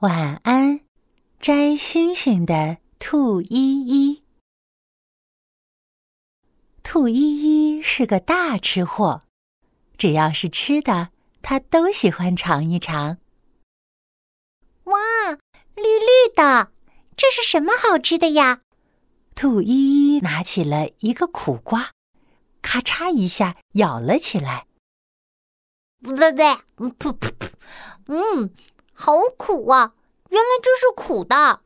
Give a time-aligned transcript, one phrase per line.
[0.00, 0.80] 晚安，
[1.40, 4.22] 摘星星的兔依依。
[6.82, 9.22] 兔依依是个大吃货，
[9.96, 13.16] 只要是吃的，它都喜欢尝一尝。
[14.84, 14.98] 哇，
[15.74, 16.72] 绿绿的，
[17.16, 18.60] 这是什么好吃的呀？
[19.34, 21.92] 兔依依拿起了一个苦瓜，
[22.60, 24.66] 咔嚓一下咬了起来。
[26.02, 26.16] 不不
[26.76, 27.50] 不，噗噗噗，
[28.08, 28.50] 嗯。
[28.96, 29.94] 好苦啊！
[30.30, 31.60] 原来这是苦的。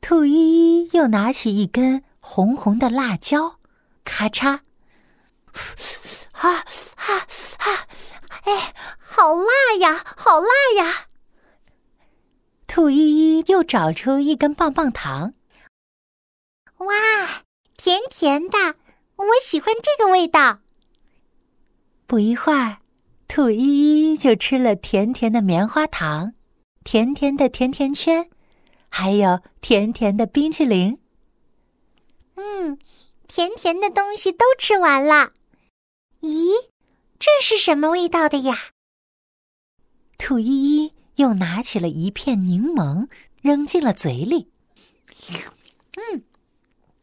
[0.00, 3.58] 兔依依又拿起一根红红的辣椒，
[4.04, 4.60] 咔嚓，
[6.32, 7.14] 啊啊
[7.58, 7.86] 啊！
[8.44, 11.06] 哎，好辣呀，好辣呀！
[12.66, 15.34] 兔依依又找出一根棒棒糖，
[16.78, 17.44] 哇，
[17.76, 18.74] 甜甜的，
[19.16, 20.58] 我喜欢这个味道。
[22.06, 22.78] 不一会儿。
[23.28, 26.32] 兔依依就吃了甜甜的棉花糖，
[26.82, 28.28] 甜甜的甜甜圈，
[28.88, 30.98] 还有甜甜的冰淇淋。
[32.36, 32.78] 嗯，
[33.28, 35.30] 甜甜的东西都吃完了。
[36.22, 36.50] 咦，
[37.18, 38.70] 这是什么味道的呀？
[40.16, 40.46] 兔依
[40.86, 43.08] 依又拿起了一片柠檬，
[43.42, 44.50] 扔进了嘴里。
[45.96, 46.24] 嗯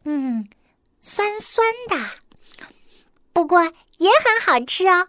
[0.04, 0.48] 嗯，
[1.00, 1.96] 酸酸的，
[3.32, 3.62] 不过
[3.98, 5.08] 也很好吃哦。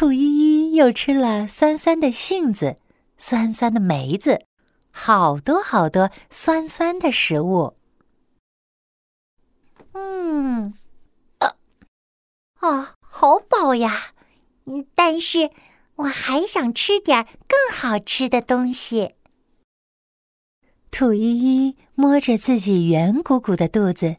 [0.00, 2.78] 兔依依又吃了酸酸的杏子，
[3.18, 4.46] 酸酸的梅子，
[4.90, 7.76] 好多好多酸酸的食物。
[9.92, 10.72] 嗯，
[12.60, 14.14] 啊，好饱呀！
[14.94, 15.50] 但是
[15.96, 19.16] 我还想吃点更好吃的东西。
[20.90, 24.16] 兔依依摸着自己圆鼓鼓的肚子，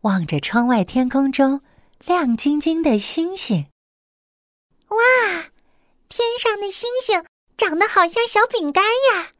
[0.00, 1.60] 望着窗外天空中
[2.04, 3.68] 亮晶晶的星星。
[4.92, 5.50] 哇，
[6.08, 7.24] 天上的星星
[7.56, 9.30] 长得好像小饼干呀，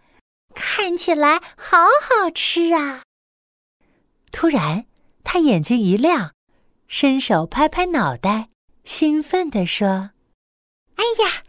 [0.55, 3.03] 看起来好好吃啊！
[4.31, 4.87] 突然，
[5.22, 6.32] 他眼睛一亮，
[6.88, 8.49] 伸手拍拍脑袋，
[8.84, 10.12] 兴奋地说
[10.97, 11.43] ：“哎呀，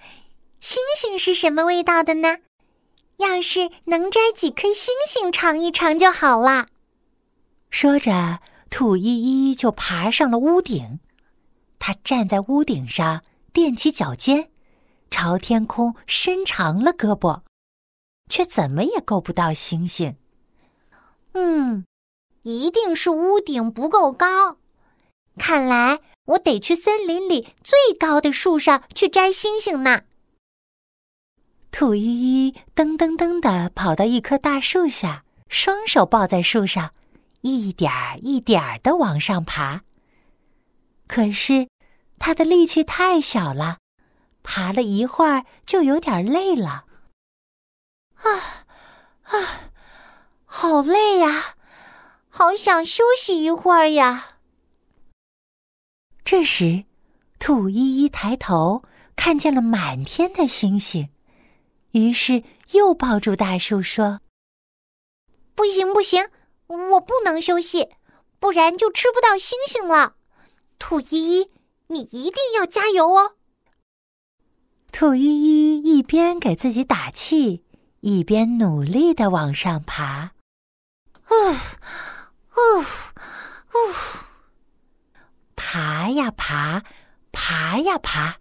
[0.60, 2.40] 星星是什么味道的呢？
[3.18, 6.68] 要是能摘几颗星星尝一尝就好了。”
[7.72, 11.00] 说着，兔依依就爬上了屋顶。
[11.80, 13.24] 他站在屋顶上。
[13.54, 14.50] 踮起脚尖，
[15.12, 17.42] 朝天空伸长了胳膊，
[18.28, 20.16] 却怎么也够不到星星。
[21.34, 21.86] 嗯，
[22.42, 24.58] 一定是屋顶不够高。
[25.38, 30.02] 看来我得去森林里最高的树上去摘星星呢。
[31.70, 36.94] 兔依依噔噔噔的跑到一棵大树下，双手抱在树上，
[37.42, 39.84] 一点儿一点儿的往上爬。
[41.08, 41.68] 可是。
[42.26, 43.80] 他的力气太小了，
[44.44, 46.86] 爬了一会儿就有点累了。
[48.16, 48.66] 啊
[49.24, 49.72] 啊，
[50.46, 51.58] 好累呀，
[52.30, 54.38] 好想休息一会儿呀。
[56.24, 56.86] 这时，
[57.40, 58.84] 兔依依抬头
[59.18, 61.10] 看见了满天的星星，
[61.92, 62.42] 于是
[62.72, 64.22] 又抱住大树说
[65.56, 66.30] ：“不行不行，
[66.68, 67.90] 我不能休息，
[68.40, 70.16] 不然就吃不到星星了。”
[70.80, 71.53] 兔依依。
[71.94, 73.36] 你一定要加油哦！
[74.92, 77.64] 兔依依一边给自己打气，
[78.02, 80.32] 一边努力的往上爬。
[81.28, 81.56] 哦，
[82.52, 82.86] 哦，
[83.72, 83.96] 哦，
[85.56, 86.84] 爬呀爬，
[87.32, 88.38] 爬呀爬，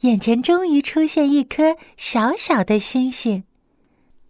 [0.00, 3.44] 眼前终于出现一颗小小的星星。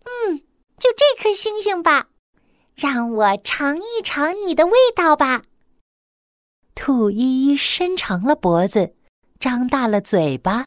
[0.05, 0.39] 嗯，
[0.79, 2.09] 就这颗星星吧，
[2.75, 5.43] 让我尝一尝你的味道吧。
[6.75, 8.95] 兔依依伸长了脖子，
[9.39, 10.65] 张大了嘴巴，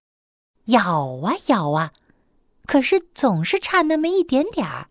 [0.66, 1.92] 咬啊咬啊，
[2.66, 4.90] 可是总是差那么一点点儿。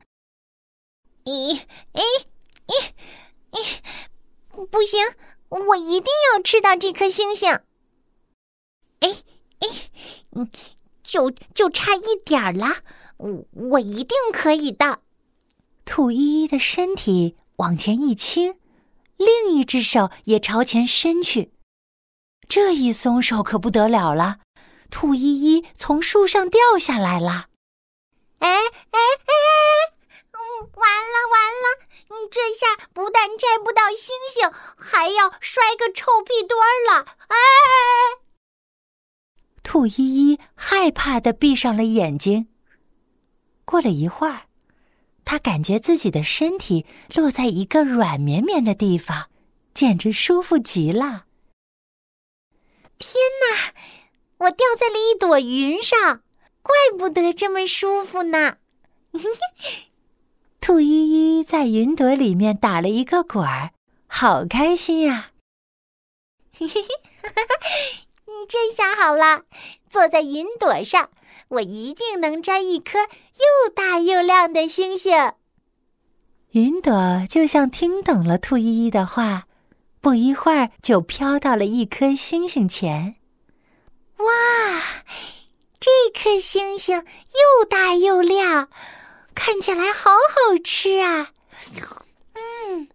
[1.25, 1.61] 咦
[1.93, 2.03] 咦
[2.67, 2.91] 咦
[3.53, 4.67] 咦！
[4.67, 5.01] 不行，
[5.49, 7.51] 我一定要吃到这颗星星。
[9.01, 9.09] 哎
[9.61, 9.69] 哎，
[10.33, 10.51] 嗯，
[11.03, 12.83] 就就差一点儿了，
[13.17, 15.01] 我我一定可以的。
[15.85, 18.57] 兔依依的身体往前一倾。
[19.17, 21.53] 另一只手也朝前伸去，
[22.49, 24.41] 这一松手可不得了了，
[24.91, 27.49] 兔依依从树上掉下来了。
[28.41, 29.33] 哎哎哎！
[30.33, 30.39] 嗯，
[30.75, 31.87] 完了完了！
[32.11, 37.07] 你这下不但摘不到星星，还要摔个臭屁墩儿了！
[37.29, 37.37] 哎！
[39.63, 42.49] 兔依依害怕的闭上了眼睛。
[43.65, 44.43] 过了一会儿。
[45.35, 49.31] 他感觉自己的身体落在一个软绵绵的地方，
[49.75, 51.25] 简直舒服极了。
[52.99, 53.73] 天哪，
[54.45, 56.23] 我掉在了一朵云上，
[56.63, 58.59] 怪不得这么舒服呢。
[60.61, 63.73] 兔依依在云朵里面打了一个滚儿，
[64.07, 65.33] 好开心呀！
[66.57, 66.89] 嘿嘿嘿，
[67.21, 68.07] 哈哈哈！
[68.49, 69.43] 这下好了，
[69.91, 71.11] 坐在云朵上，
[71.49, 75.33] 我一定能摘一颗又大又亮的星星。
[76.51, 79.47] 云朵就像听懂了兔依依的话，
[80.01, 83.17] 不一会儿就飘到了一颗星星前。
[84.19, 84.83] 哇，
[85.81, 88.69] 这颗星星又大又亮，
[89.35, 91.33] 看起来好好吃啊！
[92.35, 92.89] 嗯，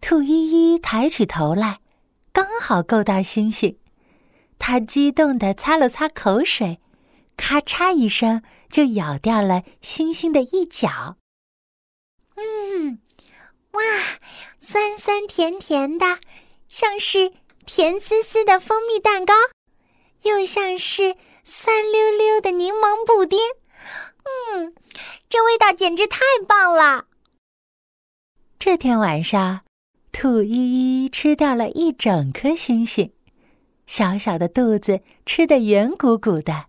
[0.00, 1.78] 兔依依抬起头来，
[2.32, 3.78] 刚好够到星星，
[4.58, 6.80] 它激动地擦了擦口水，
[7.36, 11.16] 咔嚓一声就咬掉了星星的一角。
[12.36, 12.98] 嗯，
[13.72, 13.82] 哇，
[14.60, 16.18] 酸酸甜甜的，
[16.68, 17.32] 像是
[17.66, 19.34] 甜丝丝的蜂蜜蛋糕，
[20.22, 23.38] 又像是酸溜溜的柠檬布丁。
[24.24, 24.74] 嗯，
[25.28, 27.06] 这味道简直太棒了。
[28.58, 29.60] 这天晚上，
[30.10, 33.12] 兔依依吃掉了一整颗星星，
[33.86, 36.66] 小小的肚子吃得圆鼓鼓的。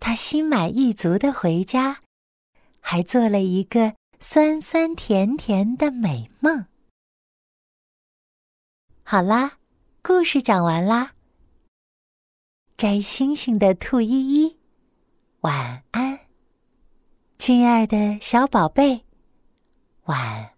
[0.00, 2.02] 他心满意足的回家，
[2.80, 3.94] 还做了一个。
[4.26, 6.64] 酸酸甜甜的美梦。
[9.02, 9.58] 好啦，
[10.02, 11.12] 故事讲完啦。
[12.78, 14.56] 摘星星的兔依依，
[15.40, 16.20] 晚安，
[17.36, 19.02] 亲爱的小宝贝，
[20.04, 20.53] 晚安。